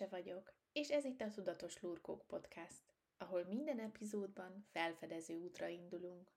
[0.00, 2.82] Emese vagyok, és ez itt a Tudatos Lurkók Podcast,
[3.18, 6.32] ahol minden epizódban felfedező útra indulunk.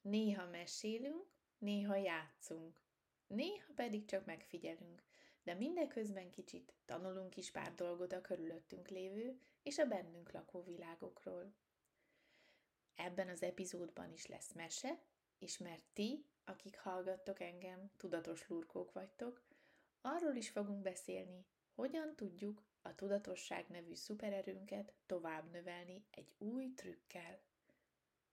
[0.00, 1.26] Néha mesélünk,
[1.58, 2.80] néha játszunk,
[3.26, 5.02] néha pedig csak megfigyelünk,
[5.42, 11.54] de mindeközben kicsit tanulunk is pár dolgot a körülöttünk lévő és a bennünk lakó világokról.
[12.94, 15.02] Ebben az epizódban is lesz mese,
[15.38, 19.42] és mert ti, akik hallgattok engem, tudatos lurkók vagytok,
[20.00, 27.40] arról is fogunk beszélni, hogyan tudjuk a tudatosság nevű szupererőnket tovább növelni egy új trükkel.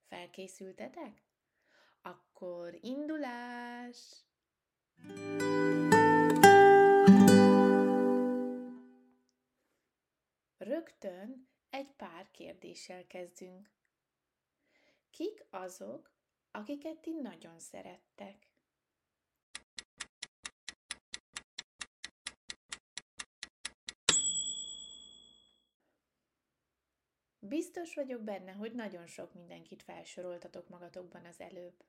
[0.08, 1.24] Felkészültetek?
[2.02, 4.26] Akkor indulás!
[10.58, 13.72] Rögtön egy pár kérdéssel kezdünk.
[15.10, 16.12] Kik azok,
[16.52, 18.48] akiket ti nagyon szerettek?
[27.52, 31.84] Biztos vagyok benne, hogy nagyon sok mindenkit felsoroltatok magatokban az előbb.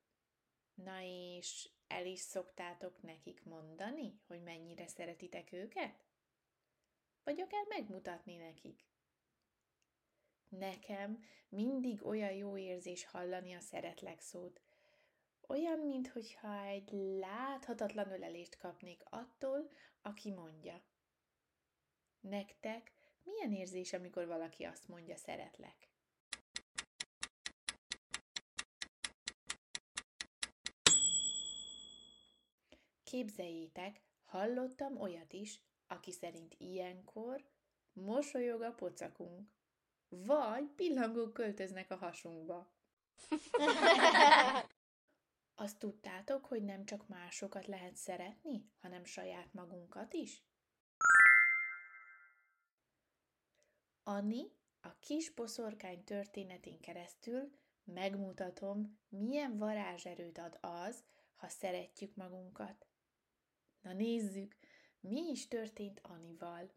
[0.74, 6.04] Na és el is szoktátok nekik mondani, hogy mennyire szeretitek őket?
[7.24, 8.84] Vagy akár megmutatni nekik?
[10.48, 14.60] Nekem mindig olyan jó érzés hallani a szeretlek szót.
[15.46, 20.82] Olyan, mintha egy láthatatlan ölelést kapnék attól, aki mondja.
[22.20, 22.92] Nektek
[23.24, 25.90] milyen érzés, amikor valaki azt mondja, szeretlek?
[33.02, 37.44] Képzeljétek, hallottam olyat is, aki szerint ilyenkor
[37.92, 39.48] mosolyog a pocakunk,
[40.08, 42.72] vagy pillangók költöznek a hasunkba.
[45.54, 50.42] Azt tudtátok, hogy nem csak másokat lehet szeretni, hanem saját magunkat is?
[54.04, 57.52] Anni, a kis boszorkány történetén keresztül
[57.84, 61.04] megmutatom, milyen varázserőt ad az,
[61.36, 62.86] ha szeretjük magunkat.
[63.80, 64.56] Na nézzük,
[65.00, 66.70] mi is történt Anival.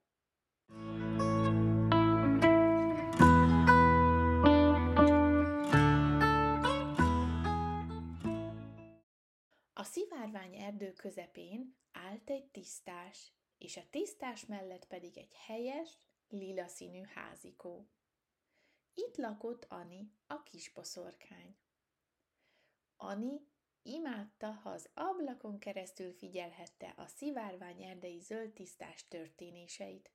[9.73, 15.97] A szivárvány erdő közepén állt egy tisztás, és a tisztás mellett pedig egy helyes,
[16.29, 17.89] lila színű házikó.
[18.93, 21.57] Itt lakott Ani, a kis boszorkány.
[22.97, 23.47] Ani
[23.81, 30.11] imádta, ha az ablakon keresztül figyelhette a szivárvány erdei zöld tisztás történéseit.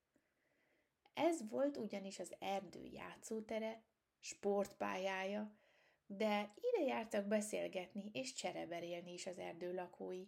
[1.15, 3.83] Ez volt ugyanis az erdő játszótere,
[4.19, 5.59] sportpályája,
[6.07, 10.27] de ide jártak beszélgetni és csereberélni is az erdő lakói.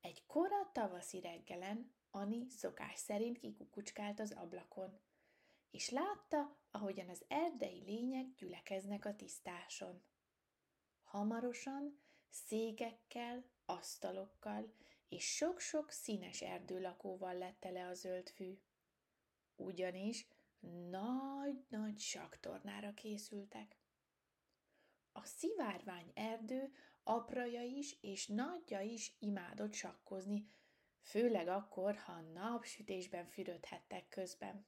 [0.00, 5.00] Egy kora tavaszi reggelen Ani szokás szerint kikukucskált az ablakon,
[5.70, 10.02] és látta, ahogyan az erdei lények gyülekeznek a tisztáson.
[11.02, 14.74] Hamarosan székekkel, asztalokkal
[15.08, 18.58] és sok-sok színes erdőlakóval lett tele a zöld fű.
[19.56, 20.26] Ugyanis
[20.90, 23.76] nagy-nagy saktornára készültek.
[25.12, 26.72] A szivárvány erdő
[27.02, 30.46] apraja is és nagyja is imádott sakkozni,
[31.02, 34.66] főleg akkor, ha napsütésben fürödhettek közben.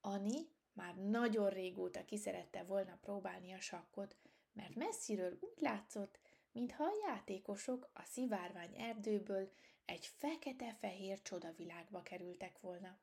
[0.00, 4.16] Ani már nagyon régóta kiszerette volna próbálni a sakkot,
[4.52, 6.18] mert messziről úgy látszott,
[6.52, 9.52] mintha a játékosok a szivárvány erdőből
[9.84, 12.98] egy fekete-fehér csodavilágba kerültek volna.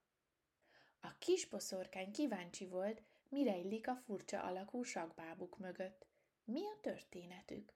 [1.02, 6.06] A kis boszorkány kíváncsi volt, mire illik a furcsa alakú sakbábuk mögött.
[6.44, 7.74] Mi a történetük?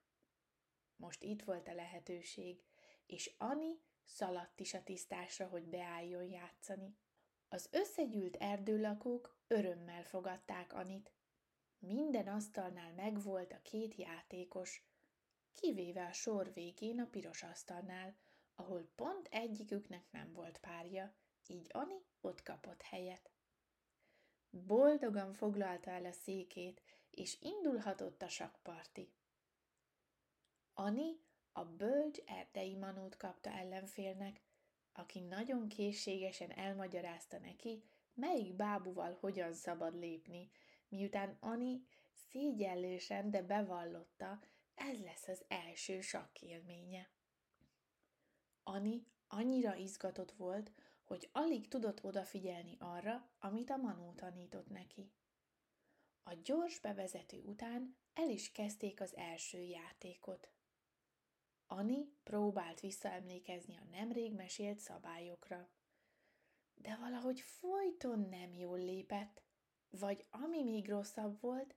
[0.96, 2.62] Most itt volt a lehetőség,
[3.06, 6.96] és Ani szaladt is a tisztásra, hogy beálljon játszani.
[7.48, 11.12] Az összegyűlt erdőlakók örömmel fogadták Anit.
[11.78, 14.86] Minden asztalnál megvolt a két játékos,
[15.54, 18.16] kivéve a sor végén a piros asztalnál,
[18.54, 21.14] ahol pont egyiküknek nem volt párja,
[21.46, 23.30] így Ani ott kapott helyet.
[24.50, 29.12] Boldogan foglalta el a székét, és indulhatott a sakparti.
[30.74, 31.23] Ani
[31.56, 34.40] a bölcs erdei manót kapta ellenfélnek,
[34.92, 37.82] aki nagyon készségesen elmagyarázta neki,
[38.14, 40.50] melyik bábuval hogyan szabad lépni,
[40.88, 44.40] miután Ani szégyellősen, de bevallotta,
[44.74, 47.10] ez lesz az első sakkélménye.
[48.62, 50.72] Ani annyira izgatott volt,
[51.04, 55.12] hogy alig tudott odafigyelni arra, amit a Manó tanított neki.
[56.22, 60.48] A gyors bevezető után el is kezdték az első játékot.
[61.66, 65.68] Ani próbált visszaemlékezni a nemrég mesélt szabályokra.
[66.74, 69.42] de valahogy folyton nem jól lépett,
[69.90, 71.74] vagy ami még rosszabb volt,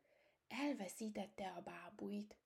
[0.47, 2.37] elveszítette a bábuit.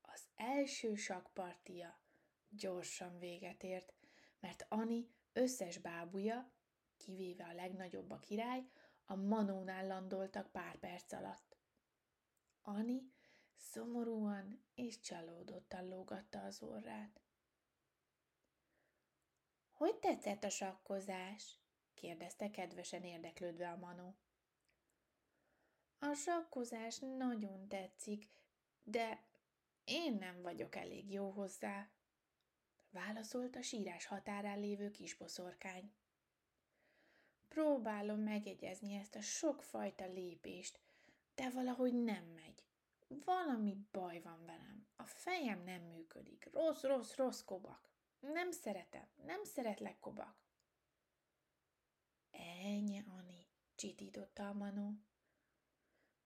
[0.00, 2.00] Az első sakpartia
[2.48, 3.94] gyorsan véget ért,
[4.40, 6.52] mert Ani összes bábuja,
[6.96, 8.64] kivéve a legnagyobb a király,
[9.04, 11.56] a manónál landoltak pár perc alatt.
[12.62, 13.12] Ani
[13.58, 17.20] szomorúan és csalódottan lógatta az orrát.
[19.70, 21.58] Hogy tetszett a sakkozás?
[21.94, 24.16] kérdezte kedvesen érdeklődve a manó.
[25.98, 28.28] A sakkozás nagyon tetszik,
[28.82, 29.22] de
[29.84, 31.90] én nem vagyok elég jó hozzá,
[32.90, 35.92] válaszolt a sírás határán lévő kisboszorkány.
[37.48, 40.80] Próbálom megjegyezni ezt a sokfajta lépést,
[41.34, 42.67] de valahogy nem megy.
[43.08, 44.86] Valami baj van velem.
[44.96, 46.48] A fejem nem működik.
[46.52, 47.90] Rossz, rossz, rossz kobak.
[48.20, 50.46] Nem szeretem, nem szeretlek kobak.
[52.30, 54.92] Ennyi, Ani, csitította a Manó.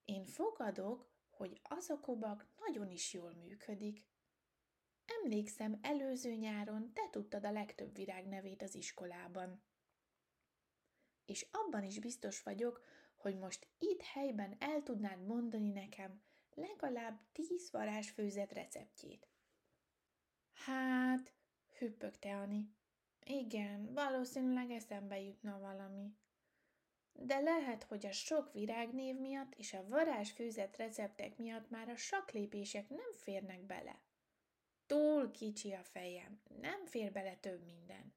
[0.05, 4.07] Én fogadok, hogy az a kobak nagyon is jól működik.
[5.05, 9.63] Emlékszem, előző nyáron te tudtad a legtöbb virág nevét az iskolában.
[11.25, 12.85] És abban is biztos vagyok,
[13.17, 16.23] hogy most itt helyben el tudnád mondani nekem
[16.55, 19.29] legalább tíz varázsfőzet receptjét.
[20.53, 21.33] Hát,
[21.79, 22.75] hüppögte Ani.
[23.25, 26.17] Igen, valószínűleg eszembe jutna valami.
[27.13, 32.89] De lehet, hogy a sok virágnév miatt és a varázsfőzet receptek miatt már a saklépések
[32.89, 34.01] nem férnek bele.
[34.87, 38.15] Túl kicsi a fejem, nem fér bele több minden.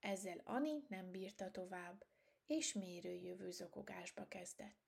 [0.00, 2.04] Ezzel Ani nem bírta tovább,
[2.46, 4.81] és mérőjövő zokogásba kezdett.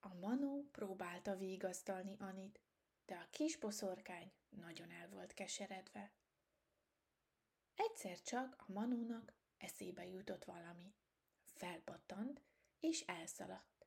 [0.00, 2.60] A manó próbálta vigasztalni Anit,
[3.06, 6.12] de a kis boszorkány nagyon el volt keseredve.
[7.74, 10.94] Egyszer csak a manónak eszébe jutott valami.
[11.44, 12.42] Felpattant,
[12.80, 13.86] és elszaladt.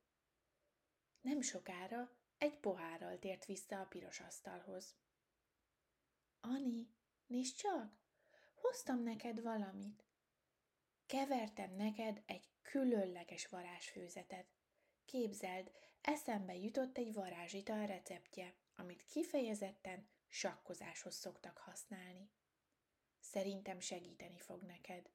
[1.20, 4.94] Nem sokára egy pohárral tért vissza a piros asztalhoz.
[6.40, 6.88] Ani,
[7.26, 8.00] nézd csak,
[8.54, 10.04] hoztam neked valamit.
[11.06, 14.46] Kevertem neked egy különleges varázsfőzetet.
[15.04, 15.70] Képzeld,
[16.02, 22.30] eszembe jutott egy varázsital receptje, amit kifejezetten sakkozáshoz szoktak használni.
[23.20, 25.10] Szerintem segíteni fog neked.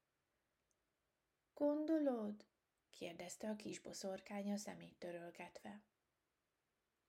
[1.53, 2.45] Gondolod?
[2.89, 5.83] kérdezte a kis boszorkány a szemét törölgetve.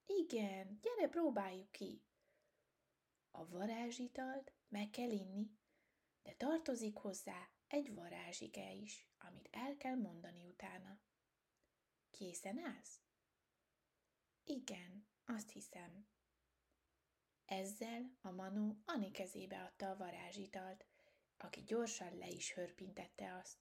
[0.06, 2.02] Igen, gyere, próbáljuk ki.
[3.30, 5.50] A varázsitalt meg kell inni,
[6.22, 11.00] de tartozik hozzá egy varázsige is, amit el kell mondani utána.
[12.10, 13.00] Készen állsz?
[14.50, 16.06] Igen, azt hiszem.
[17.44, 20.86] Ezzel a Manu Ani kezébe adta a varázsitalt,
[21.36, 23.58] aki gyorsan le is hörpintette azt.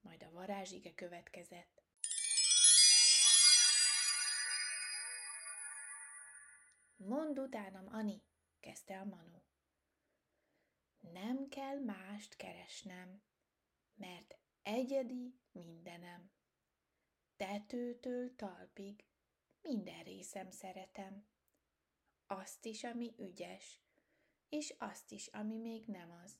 [0.00, 1.82] Majd a varázsige következett.
[6.96, 8.22] Mondd utánam, Ani,
[8.60, 9.42] kezdte a Manu.
[11.00, 13.22] Nem kell mást keresnem,
[13.94, 16.30] mert egyedi mindenem.
[17.36, 19.04] Tetőtől talpig
[19.62, 21.26] minden részem szeretem.
[22.26, 23.80] Azt is, ami ügyes,
[24.48, 26.38] és azt is, ami még nem az.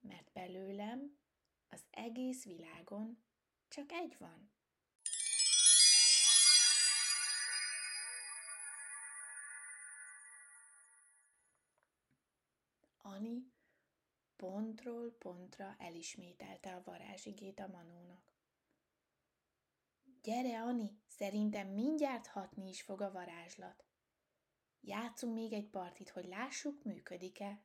[0.00, 1.18] Mert belőlem
[1.68, 3.24] az egész világon
[3.68, 4.52] csak egy van.
[12.96, 13.52] Ani
[14.36, 18.33] pontról pontra elismételte a varázsigét a manónak.
[20.24, 23.84] Gyere, Ani, szerintem mindjárt hatni is fog a varázslat.
[24.80, 27.62] Játszunk még egy partit, hogy lássuk, működik-e.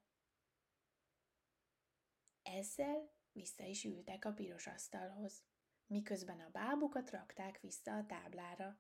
[2.44, 5.44] Ezzel vissza is ültek a piros asztalhoz,
[5.88, 8.80] miközben a bábukat rakták vissza a táblára.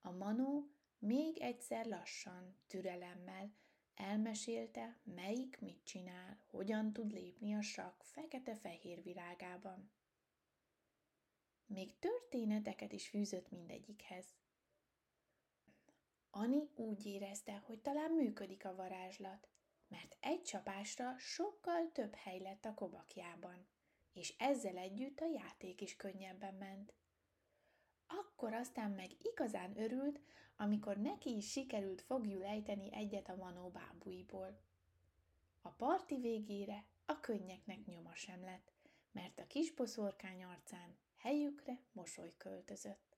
[0.00, 3.54] A manó még egyszer lassan, türelemmel
[3.94, 9.92] elmesélte, melyik mit csinál, hogyan tud lépni a sak fekete-fehér világában.
[11.66, 14.26] Még történeteket is fűzött mindegyikhez.
[16.30, 19.48] Ani úgy érezte, hogy talán működik a varázslat,
[19.88, 23.66] mert egy csapásra sokkal több hely lett a kobakjában,
[24.12, 26.92] és ezzel együtt a játék is könnyebben ment.
[28.06, 30.20] Akkor aztán meg igazán örült,
[30.56, 34.60] amikor neki is sikerült fogjul ejteni egyet a manó bábuiból.
[35.62, 38.72] A parti végére a könnyeknek nyoma sem lett,
[39.12, 43.16] mert a kis boszorkány arcán helyükre mosoly költözött.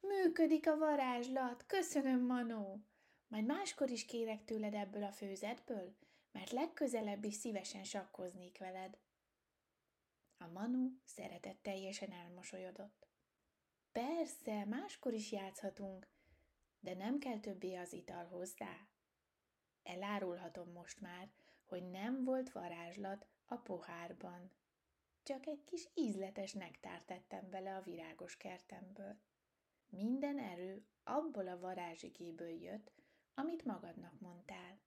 [0.00, 2.80] Működik a varázslat, köszönöm, Manó!
[3.28, 5.96] Majd máskor is kérek tőled ebből a főzetből,
[6.32, 8.98] mert legközelebb is szívesen sakkoznék veled.
[10.38, 13.06] A Manu szeretetteljesen elmosolyodott.
[13.92, 16.08] Persze, máskor is játszhatunk,
[16.80, 18.86] de nem kell többé az ital hozzá.
[19.82, 21.30] Elárulhatom most már,
[21.64, 24.50] hogy nem volt varázslat a pohárban.
[25.22, 29.20] Csak egy kis ízletes nektárt tettem bele a virágos kertemből.
[29.88, 32.92] Minden erő abból a varázsigéből jött,
[33.34, 34.80] amit magadnak mondtál.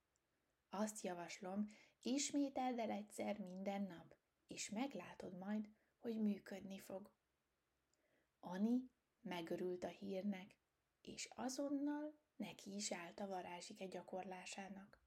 [0.70, 4.16] Azt javaslom, ismételd el egyszer minden nap,
[4.48, 7.12] és meglátod majd, hogy működni fog.
[8.40, 10.58] Ani megörült a hírnek,
[11.02, 15.04] és azonnal neki is állt a varázsike gyakorlásának.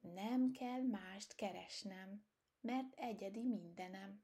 [0.00, 2.24] Nem kell mást keresnem,
[2.64, 4.22] mert egyedi mindenem.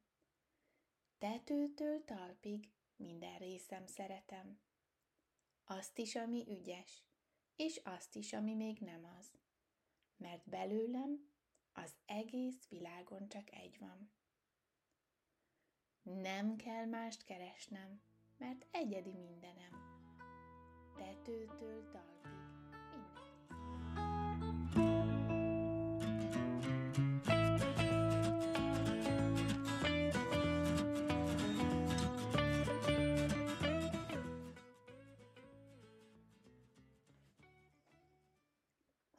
[1.19, 4.61] Tetőtől talpig minden részem szeretem.
[5.65, 7.05] Azt is, ami ügyes,
[7.57, 9.33] és azt is, ami még nem az.
[10.17, 11.31] Mert belőlem
[11.73, 14.13] az egész világon csak egy van.
[16.03, 18.03] Nem kell mást keresnem,
[18.37, 19.73] mert egyedi mindenem.
[20.97, 22.50] Tetőtől talpig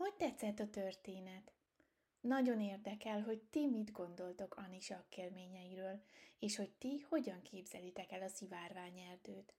[0.01, 1.51] Hogy tetszett a történet?
[2.21, 4.79] Nagyon érdekel, hogy ti mit gondoltok Ani
[5.15, 6.03] élményeiről,
[6.39, 9.53] és hogy ti hogyan képzelitek el a szivárványerdőt.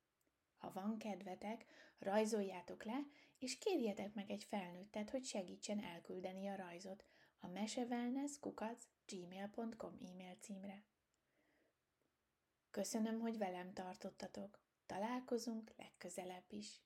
[0.59, 1.67] Ha van kedvetek,
[1.99, 2.99] rajzoljátok le,
[3.39, 7.05] és kérjetek meg egy felnőttet, hogy segítsen elküldeni a rajzot
[7.41, 10.83] a mesevelnesskukac.gmail.com e-mail címre.
[12.71, 14.61] Köszönöm, hogy velem tartottatok.
[14.87, 16.81] Találkozunk legközelebb is.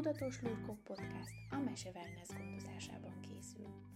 [0.00, 3.89] Tudatos Lurkok Podcast a Mese Wellness gondozásában készül.